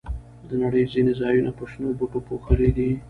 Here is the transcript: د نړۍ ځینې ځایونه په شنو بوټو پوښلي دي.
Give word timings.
د 0.49 0.49
نړۍ 0.63 0.83
ځینې 0.93 1.13
ځایونه 1.21 1.51
په 1.57 1.63
شنو 1.71 1.87
بوټو 1.97 2.19
پوښلي 2.27 2.69
دي. 2.77 2.89